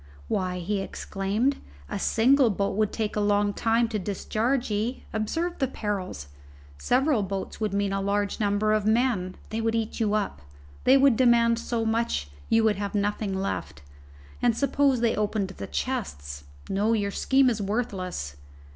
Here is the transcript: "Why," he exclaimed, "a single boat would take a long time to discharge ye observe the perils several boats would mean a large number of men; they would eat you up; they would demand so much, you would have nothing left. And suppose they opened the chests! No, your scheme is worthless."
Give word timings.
"Why," 0.27 0.57
he 0.57 0.79
exclaimed, 0.79 1.57
"a 1.87 1.99
single 1.99 2.49
boat 2.49 2.75
would 2.75 2.91
take 2.91 3.15
a 3.15 3.19
long 3.21 3.53
time 3.53 3.87
to 3.89 3.99
discharge 3.99 4.71
ye 4.71 5.03
observe 5.13 5.59
the 5.59 5.67
perils 5.67 6.29
several 6.79 7.21
boats 7.21 7.61
would 7.61 7.71
mean 7.71 7.93
a 7.93 8.01
large 8.01 8.39
number 8.39 8.73
of 8.73 8.83
men; 8.83 9.35
they 9.51 9.61
would 9.61 9.75
eat 9.75 9.99
you 9.99 10.15
up; 10.15 10.41
they 10.85 10.97
would 10.97 11.15
demand 11.17 11.59
so 11.59 11.85
much, 11.85 12.31
you 12.49 12.63
would 12.63 12.77
have 12.77 12.95
nothing 12.95 13.35
left. 13.35 13.83
And 14.41 14.57
suppose 14.57 15.01
they 15.01 15.15
opened 15.15 15.49
the 15.49 15.67
chests! 15.67 16.45
No, 16.67 16.93
your 16.93 17.11
scheme 17.11 17.47
is 17.47 17.61
worthless." 17.61 18.37